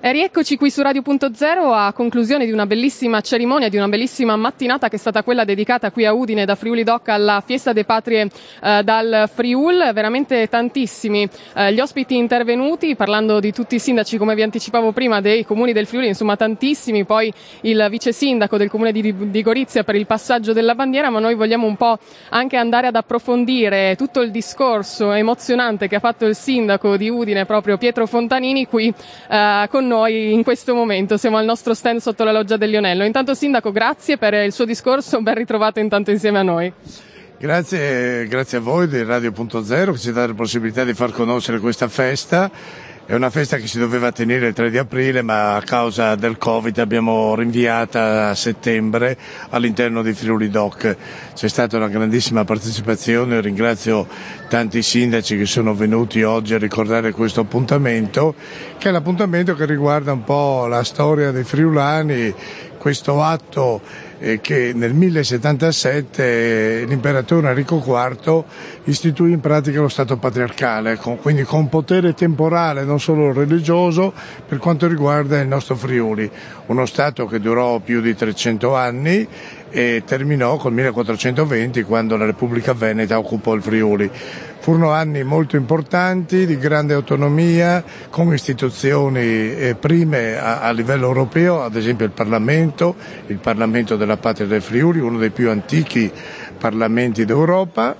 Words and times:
E 0.00 0.12
rieccoci 0.12 0.56
qui 0.56 0.70
su 0.70 0.80
Radio.0 0.80 1.72
a 1.72 1.92
conclusione 1.92 2.46
di 2.46 2.52
una 2.52 2.66
bellissima 2.66 3.20
cerimonia, 3.20 3.68
di 3.68 3.78
una 3.78 3.88
bellissima 3.88 4.36
mattinata 4.36 4.88
che 4.88 4.94
è 4.94 4.98
stata 4.98 5.24
quella 5.24 5.42
dedicata 5.42 5.90
qui 5.90 6.06
a 6.06 6.12
Udine 6.12 6.44
da 6.44 6.54
Friuli 6.54 6.84
Doc 6.84 7.08
alla 7.08 7.42
Fiesta 7.44 7.72
dei 7.72 7.84
Patrie 7.84 8.28
eh, 8.62 8.82
dal 8.84 9.28
Friul, 9.34 9.90
veramente 9.92 10.46
tantissimi 10.46 11.28
eh, 11.52 11.72
gli 11.72 11.80
ospiti 11.80 12.16
intervenuti 12.16 12.94
parlando 12.94 13.40
di 13.40 13.50
tutti 13.50 13.74
i 13.74 13.80
sindaci 13.80 14.18
come 14.18 14.36
vi 14.36 14.42
anticipavo 14.42 14.92
prima 14.92 15.20
dei 15.20 15.44
comuni 15.44 15.72
del 15.72 15.86
Friuli, 15.86 16.06
insomma 16.06 16.36
tantissimi, 16.36 17.04
poi 17.04 17.32
il 17.62 17.84
vice 17.90 18.12
sindaco 18.12 18.56
del 18.56 18.70
comune 18.70 18.92
di, 18.92 19.12
di 19.30 19.42
Gorizia 19.42 19.82
per 19.82 19.96
il 19.96 20.06
passaggio 20.06 20.52
della 20.52 20.76
bandiera, 20.76 21.10
ma 21.10 21.18
noi 21.18 21.34
vogliamo 21.34 21.66
un 21.66 21.76
po' 21.76 21.98
anche 22.28 22.56
andare 22.56 22.86
ad 22.86 22.94
approfondire 22.94 23.96
tutto 23.96 24.20
il 24.20 24.30
discorso 24.30 25.10
emozionante 25.10 25.88
che 25.88 25.96
ha 25.96 26.00
fatto 26.00 26.24
il 26.24 26.36
sindaco 26.36 26.96
di 26.96 27.10
Udine 27.10 27.46
proprio 27.46 27.76
Pietro 27.78 28.06
Fontanini 28.06 28.68
qui 28.68 28.94
eh, 29.28 29.66
con 29.68 29.86
noi 29.88 30.32
in 30.32 30.44
questo 30.44 30.72
momento. 30.74 31.16
Siamo 31.16 31.36
al 31.36 31.44
nostro 31.44 31.74
stand 31.74 31.98
sotto 31.98 32.22
la 32.22 32.30
loggia 32.30 32.56
del 32.56 32.70
Lionello. 32.70 33.02
Intanto, 33.02 33.34
Sindaco, 33.34 33.72
grazie 33.72 34.16
per 34.16 34.34
il 34.34 34.52
suo 34.52 34.64
discorso, 34.64 35.20
ben 35.20 35.34
ritrovato 35.34 35.80
intanto 35.80 36.12
insieme 36.12 36.38
a 36.38 36.42
noi. 36.42 36.72
Grazie, 37.38 38.26
grazie 38.26 38.58
a 38.58 38.60
voi 38.60 38.88
di 38.88 39.02
Radio.0 39.02 39.92
che 39.92 39.98
ci 39.98 40.12
dà 40.12 40.26
la 40.26 40.34
possibilità 40.34 40.84
di 40.84 40.92
far 40.92 41.12
conoscere 41.12 41.58
questa 41.58 41.88
festa 41.88 42.50
è 43.08 43.14
una 43.14 43.30
festa 43.30 43.56
che 43.56 43.66
si 43.66 43.78
doveva 43.78 44.12
tenere 44.12 44.48
il 44.48 44.52
3 44.52 44.68
di 44.68 44.76
aprile, 44.76 45.22
ma 45.22 45.54
a 45.54 45.62
causa 45.62 46.14
del 46.14 46.36
Covid 46.36 46.76
abbiamo 46.76 47.34
rinviata 47.34 48.28
a 48.28 48.34
settembre 48.34 49.16
all'interno 49.48 50.02
di 50.02 50.12
Friuli 50.12 50.50
Doc. 50.50 50.94
C'è 51.32 51.48
stata 51.48 51.78
una 51.78 51.88
grandissima 51.88 52.44
partecipazione, 52.44 53.40
ringrazio 53.40 54.06
tanti 54.50 54.82
sindaci 54.82 55.38
che 55.38 55.46
sono 55.46 55.74
venuti 55.74 56.22
oggi 56.22 56.52
a 56.52 56.58
ricordare 56.58 57.12
questo 57.12 57.40
appuntamento, 57.40 58.34
che 58.76 58.90
è 58.90 58.92
l'appuntamento 58.92 59.54
che 59.54 59.64
riguarda 59.64 60.12
un 60.12 60.24
po' 60.24 60.66
la 60.66 60.84
storia 60.84 61.30
dei 61.30 61.44
friulani, 61.44 62.34
questo 62.88 63.22
atto 63.22 63.82
eh, 64.18 64.40
che 64.40 64.72
nel 64.74 64.94
1077 64.94 66.86
l'imperatore 66.86 67.48
Enrico 67.48 67.82
IV 67.86 68.44
istituì 68.84 69.32
in 69.32 69.40
pratica 69.40 69.82
lo 69.82 69.88
Stato 69.88 70.16
patriarcale, 70.16 70.96
quindi 70.96 71.42
con 71.42 71.68
potere 71.68 72.14
temporale, 72.14 72.84
non 72.84 72.98
solo 72.98 73.30
religioso, 73.30 74.14
per 74.46 74.56
quanto 74.56 74.86
riguarda 74.86 75.38
il 75.38 75.46
nostro 75.46 75.76
Friuli. 75.76 76.30
Uno 76.64 76.86
Stato 76.86 77.26
che 77.26 77.40
durò 77.40 77.78
più 77.80 78.00
di 78.00 78.14
300 78.14 78.74
anni 78.74 79.28
e 79.68 80.02
terminò 80.06 80.56
col 80.56 80.72
1420 80.72 81.82
quando 81.82 82.16
la 82.16 82.24
Repubblica 82.24 82.72
Veneta 82.72 83.18
occupò 83.18 83.52
il 83.52 83.62
Friuli. 83.62 84.10
Furono 84.60 84.90
anni 84.90 85.22
molto 85.22 85.56
importanti, 85.56 86.44
di 86.46 86.58
grande 86.58 86.94
autonomia, 86.94 87.82
con 88.10 88.32
istituzioni 88.32 89.20
eh, 89.20 89.76
prime 89.78 90.36
a, 90.36 90.60
a, 90.60 90.70
livello 90.72 91.06
europeo, 91.06 91.62
ad 91.62 91.76
esempio 91.76 92.04
il 92.04 92.12
Parlamento, 92.12 92.94
il 93.26 93.38
Parlamento 93.38 93.96
della 93.96 94.16
Patria 94.16 94.46
del 94.46 94.62
Friuli, 94.62 94.98
uno 95.00 95.18
dei 95.18 95.30
più 95.30 95.48
antichi 95.50 96.10
parlamenti 96.58 97.24
d'Europa, 97.24 97.96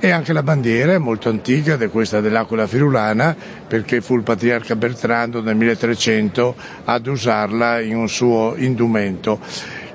e 0.00 0.10
anche 0.10 0.32
la 0.32 0.42
bandiera 0.44 0.92
è 0.94 0.98
molto 0.98 1.28
antica 1.28 1.74
ed 1.74 1.82
è 1.82 1.90
questa 1.90 2.20
dell'Aquila 2.20 2.66
Friulana 2.68 3.34
perché 3.66 4.00
fu 4.00 4.14
il 4.16 4.22
patriarca 4.22 4.76
Bertrando 4.76 5.42
nel 5.42 5.56
1300 5.56 6.54
ad 6.84 7.06
usarla 7.06 7.80
in 7.80 7.96
un 7.96 8.08
suo 8.08 8.54
indumento. 8.56 9.40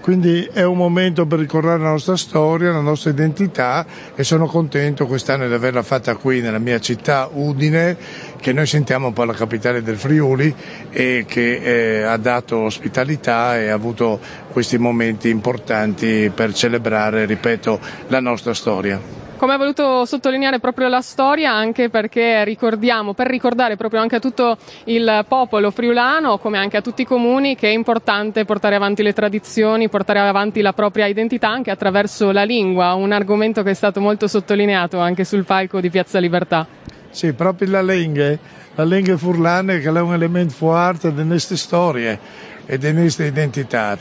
Quindi 0.03 0.49
è 0.51 0.63
un 0.63 0.75
momento 0.75 1.25
per 1.25 1.39
ricordare 1.39 1.79
la 1.79 1.91
nostra 1.91 2.17
storia, 2.17 2.73
la 2.73 2.81
nostra 2.81 3.11
identità 3.11 3.85
e 4.13 4.25
sono 4.25 4.47
contento 4.47 5.07
quest'anno 5.07 5.47
di 5.47 5.53
averla 5.53 5.81
fatta 5.81 6.17
qui 6.17 6.41
nella 6.41 6.59
mia 6.59 6.77
città 6.81 7.29
Udine, 7.31 7.95
che 8.37 8.51
noi 8.51 8.65
sentiamo 8.65 9.07
un 9.07 9.13
po' 9.13 9.23
la 9.23 9.31
capitale 9.31 9.81
del 9.81 9.95
Friuli 9.95 10.53
e 10.89 11.23
che 11.25 12.01
eh, 12.01 12.03
ha 12.03 12.17
dato 12.17 12.57
ospitalità 12.57 13.57
e 13.57 13.69
ha 13.69 13.75
avuto 13.75 14.19
questi 14.51 14.77
momenti 14.77 15.29
importanti 15.29 16.29
per 16.35 16.53
celebrare, 16.53 17.23
ripeto, 17.23 17.79
la 18.07 18.19
nostra 18.19 18.53
storia 18.53 19.22
come 19.43 19.55
ha 19.55 19.57
voluto 19.57 20.05
sottolineare 20.05 20.59
proprio 20.59 20.87
la 20.87 21.01
storia, 21.01 21.51
anche 21.51 21.89
perché 21.89 22.45
ricordiamo, 22.45 23.13
per 23.13 23.27
ricordare 23.27 23.75
proprio 23.75 23.99
anche 23.99 24.15
a 24.15 24.19
tutto 24.21 24.55
il 24.85 25.25
popolo 25.27 25.69
friulano, 25.69 26.37
come 26.37 26.57
anche 26.57 26.77
a 26.77 26.81
tutti 26.81 27.01
i 27.01 27.05
comuni, 27.05 27.57
che 27.57 27.67
è 27.67 27.73
importante 27.73 28.45
portare 28.45 28.75
avanti 28.75 29.03
le 29.03 29.11
tradizioni, 29.11 29.89
portare 29.89 30.19
avanti 30.19 30.61
la 30.61 30.71
propria 30.71 31.07
identità 31.07 31.49
anche 31.49 31.71
attraverso 31.71 32.31
la 32.31 32.43
lingua, 32.43 32.93
un 32.93 33.11
argomento 33.11 33.63
che 33.63 33.71
è 33.71 33.73
stato 33.73 33.99
molto 33.99 34.29
sottolineato 34.29 34.99
anche 34.99 35.25
sul 35.25 35.43
palco 35.43 35.81
di 35.81 35.89
Piazza 35.89 36.19
Libertà. 36.19 36.65
Sì, 37.09 37.33
proprio 37.33 37.69
la 37.69 37.81
lingua, 37.81 38.37
la 38.75 38.85
lingua 38.85 39.17
furlana 39.17 39.75
che 39.75 39.89
è 39.89 39.99
un 39.99 40.13
elemento 40.13 40.53
forte 40.53 41.13
delle 41.13 41.27
nostre 41.27 41.57
storie 41.57 42.17
e 42.65 42.77
delle 42.77 43.01
nostre 43.01 43.27
identità 43.27 43.97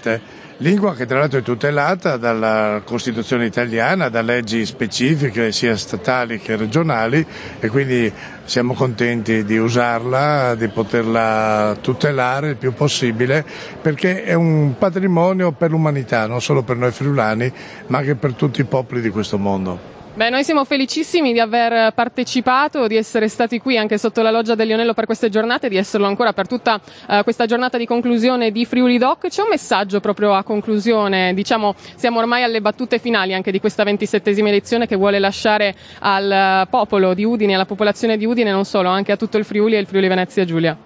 lingua 0.63 0.95
che 0.95 1.07
tra 1.07 1.19
l'altro 1.19 1.41
è 1.41 1.43
tutelata 1.43 2.17
dalla 2.17 2.83
Costituzione 2.85 3.47
italiana, 3.47 4.09
da 4.09 4.23
leggi 4.23 4.65
specifiche 4.65 5.51
sia 5.51 5.77
statali 5.77 6.39
che 6.39 6.55
regionali 6.55 7.27
e 7.59 7.69
quindi 7.69 8.11
siamo 8.45 8.73
contenti 8.73 9.45
di 9.45 9.59
usarla, 9.59 10.55
di 10.55 10.69
poterla 10.69 11.77
tutelare 11.81 12.51
il 12.51 12.57
più 12.57 12.73
possibile 12.73 13.45
perché 13.83 14.23
è 14.23 14.35
un 14.35 14.75
patrimonio 14.79 15.51
per 15.51 15.71
l'umanità, 15.71 16.27
non 16.27 16.41
solo 16.41 16.63
per 16.63 16.77
noi 16.77 16.93
friulani 16.93 17.53
ma 17.89 17.99
anche 17.99 18.15
per 18.15 18.35
tutti 18.35 18.61
i 18.61 18.65
popoli 18.65 19.01
di 19.01 19.11
questo 19.11 19.39
mondo. 19.39 20.02
Beh, 20.15 20.29
noi 20.29 20.45
siamo 20.45 20.67
felicissimi 20.67 21.33
di 21.33 21.41
aver 21.41 21.95
partecipato, 21.95 22.87
di 22.87 22.97
essere 22.97 23.29
stati 23.29 23.59
qui 23.59 23.79
anche 23.79 23.97
sotto 23.97 24.21
la 24.21 24.31
loggia 24.31 24.55
del 24.55 24.67
Lionello 24.67 24.93
per 24.93 25.07
queste 25.07 25.31
giornate, 25.31 25.71
di 25.71 25.79
esserlo 25.79 26.07
ancora 26.07 26.35
per 26.35 26.47
tutta 26.47 26.79
uh, 27.09 27.23
questa 27.23 27.47
giornata 27.47 27.79
di 27.79 27.87
conclusione 27.87 28.51
di 28.51 28.67
Friuli 28.67 28.99
Doc. 28.99 29.29
C'è 29.29 29.41
un 29.41 29.49
messaggio 29.49 30.01
proprio 30.01 30.35
a 30.35 30.43
conclusione, 30.43 31.33
diciamo, 31.33 31.75
siamo 31.95 32.19
ormai 32.19 32.43
alle 32.43 32.61
battute 32.61 32.99
finali 32.99 33.33
anche 33.33 33.51
di 33.51 33.59
questa 33.59 33.85
ventisettesima 33.85 34.51
edizione 34.51 34.87
che 34.87 34.97
vuole 34.97 35.19
lasciare 35.19 35.75
al 36.01 36.67
popolo 36.69 37.15
di 37.15 37.25
Udine, 37.25 37.55
alla 37.55 37.65
popolazione 37.65 38.19
di 38.19 38.27
Udine, 38.27 38.51
non 38.51 38.67
solo, 38.67 38.91
anche 38.91 39.13
a 39.13 39.17
tutto 39.17 39.39
il 39.39 39.47
Friuli 39.47 39.77
e 39.77 39.79
il 39.79 39.87
Friuli 39.87 40.09
Venezia 40.09 40.45
Giulia. 40.45 40.77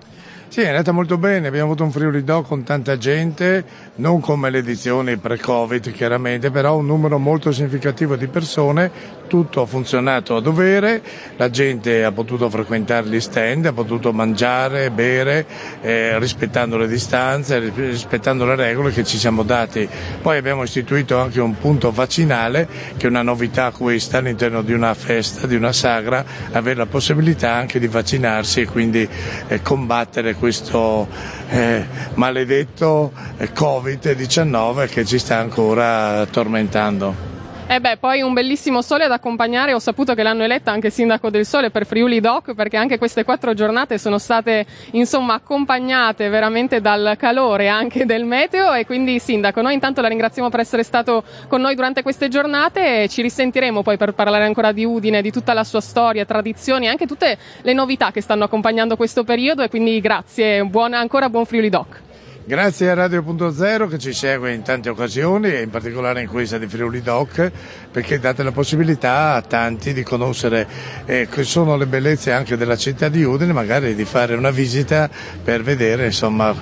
Sì, 0.49 0.63
è 0.63 0.69
andata 0.69 0.93
molto 0.93 1.19
bene, 1.19 1.49
abbiamo 1.49 1.67
avuto 1.67 1.85
un 1.85 1.91
Friuli 1.91 2.25
Doc 2.25 2.47
con 2.47 2.63
tanta 2.63 2.97
gente, 2.97 3.65
non 3.97 4.21
come 4.21 4.49
le 4.49 4.59
edizioni 4.59 5.17
pre-Covid 5.17 5.91
chiaramente, 5.93 6.51
però 6.51 6.77
un 6.77 6.87
numero 6.87 7.19
molto 7.19 7.53
significativo 7.53 8.17
di 8.17 8.27
persone, 8.27 8.91
tutto 9.27 9.63
ha 9.63 9.67
funzionato 9.67 10.37
a 10.37 10.41
dovere, 10.41 11.03
la 11.37 11.51
gente 11.51 12.05
ha 12.05 12.13
potuto 12.13 12.49
frequentare 12.51 13.07
gli 13.07 13.21
stand, 13.21 13.67
ha 13.67 13.73
potuto 13.73 14.13
mangiare, 14.13 14.91
bere, 14.91 15.47
eh, 15.81 16.19
rispettando 16.19 16.77
le 16.77 16.89
distanze, 16.89 17.59
rispettando 17.59 18.45
le 18.45 18.57
regole 18.57 18.91
che 18.93 19.05
ci 19.05 19.19
siamo 19.19 19.43
dati. 19.43 19.89
Poi 20.23 20.37
abbiamo 20.37 20.63
istituito 20.63 21.19
anche 21.19 21.41
un 21.41 21.57
punto 21.59 21.91
vaccinale, 21.91 22.69
che 22.97 23.07
è 23.07 23.11
una 23.11 23.23
novità 23.23 23.71
questa 23.71 24.19
all'interno 24.19 24.63
di 24.63 24.73
una 24.73 24.95
festa, 24.95 25.47
di 25.47 25.55
una 25.55 25.73
sagra, 25.73 26.25
avere 26.53 26.77
la 26.77 26.87
possibilità 26.87 27.53
anche 27.53 27.79
di 27.79 27.89
vaccinarsi 27.89 28.63
e 28.63 28.67
quindi 28.67 29.09
eh, 29.49 29.63
combattere 29.63 30.35
questo 30.35 31.09
eh, 31.49 31.87
maledetto 32.15 33.13
eh, 33.37 33.51
Covid-19 33.53 34.89
che 34.89 35.05
ci 35.05 35.19
sta 35.19 35.39
ancora 35.39 36.27
tormentando. 36.27 37.36
E 37.69 37.75
eh 37.75 37.81
beh, 37.81 37.97
poi 37.97 38.23
un 38.23 38.33
bellissimo 38.33 38.81
sole 38.81 39.07
ad 39.07 39.11
accompagnare. 39.11 39.73
Ho 39.73 39.81
saputo 39.81 40.15
che 40.15 40.23
l'hanno 40.23 40.45
eletta 40.45 40.71
anche 40.71 40.89
sindaco 40.89 41.31
del 41.31 41.45
sole 41.45 41.71
per 41.71 41.85
Friuli 41.85 42.21
Doc, 42.21 42.55
perché 42.55 42.77
anche 42.77 42.97
queste 42.97 43.25
quattro 43.25 43.55
giornate 43.55 43.99
sono 43.99 44.19
state 44.19 44.65
insomma 44.93 45.35
accompagnate 45.35 46.29
veramente 46.29 46.81
dal 46.81 47.17
calore 47.19 47.67
anche 47.67 48.07
del 48.07 48.25
meteo. 48.25 48.73
E 48.73 48.87
quindi, 48.87 49.19
sindaco, 49.19 49.63
noi 49.63 49.75
intanto 49.75 50.01
la 50.01 50.07
ringraziamo 50.07 50.49
per 50.49 50.61
essere 50.61 50.85
stato 50.85 51.25
con 51.49 51.61
noi 51.61 51.75
durante 51.75 52.03
queste 52.03 52.29
giornate 52.29 53.03
e 53.03 53.09
ci 53.09 53.21
risentiremo 53.21 53.83
poi 53.83 53.97
per 53.97 54.13
parlare 54.13 54.45
ancora 54.45 54.71
di 54.71 54.85
Udine, 54.85 55.21
di 55.21 55.33
tutta 55.33 55.53
la 55.53 55.65
sua 55.65 55.81
storia, 55.81 56.25
tradizioni 56.25 56.87
e 56.87 56.89
anche 56.89 57.05
tutte 57.05 57.37
le 57.63 57.73
novità 57.73 58.13
che 58.13 58.21
stanno 58.21 58.45
accompagnando 58.45 58.95
questo 58.95 59.25
periodo. 59.25 59.65
E 59.65 59.69
quindi 59.69 59.99
grazie, 59.99 60.65
buona, 60.65 61.01
ancora 61.01 61.29
buon 61.29 61.45
Friuli 61.45 61.69
Doc. 61.69 62.06
Grazie 62.49 62.91
a 62.91 62.95
Radio.0 62.95 63.89
che 63.89 63.99
ci 63.99 64.13
segue 64.13 64.53
in 64.53 64.63
tante 64.63 64.89
occasioni 64.89 65.51
e 65.51 65.63
in 65.63 65.69
particolare 65.69 66.23
in 66.23 66.29
questa 66.29 66.59
di 66.59 66.69
Friuli 66.69 67.03
Doc 67.03 67.51
perché 67.91 68.21
date 68.21 68.45
la 68.45 68.53
possibilità 68.53 69.35
a 69.35 69.43
tanti 69.43 69.93
di 69.93 70.05
conoscere 70.05 70.65
eh, 71.07 71.27
che 71.29 71.43
sono 71.43 71.77
le 71.77 71.87
bellezze 71.87 72.31
anche 72.31 72.57
della 72.57 72.77
città 72.77 73.09
di 73.09 73.25
Udine, 73.25 73.53
magari 73.53 73.97
di 73.97 74.05
fare 74.05 74.37
una 74.37 74.51
visita 74.51 75.11
per 75.43 75.65
vedere 75.65 76.05
insomma 76.05 76.55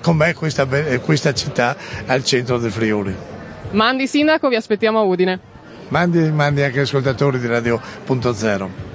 com'è 0.00 0.32
questa, 0.32 0.64
questa 1.00 1.34
città 1.34 1.76
al 2.06 2.22
centro 2.22 2.58
del 2.58 2.70
Friuli. 2.70 3.12
Mandi 3.72 4.06
Sindaco, 4.06 4.48
vi 4.48 4.54
aspettiamo 4.54 5.00
a 5.00 5.02
Udine. 5.02 5.40
Mandi, 5.88 6.20
mandi 6.30 6.62
anche 6.62 6.78
ascoltatori 6.82 7.40
di 7.40 7.48
Radio.0. 7.48 8.91